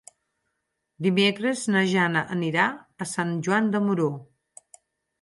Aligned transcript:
Dimecres 1.07 1.61
na 1.77 1.85
Jana 1.93 2.25
anirà 2.39 2.67
a 3.07 3.11
Sant 3.13 3.39
Joan 3.49 3.73
de 3.77 3.87
Moró. 3.89 4.13